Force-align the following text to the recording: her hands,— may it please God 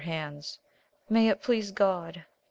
her 0.01 0.05
hands,— 0.11 0.57
may 1.11 1.27
it 1.29 1.43
please 1.43 1.69
God 1.69 2.25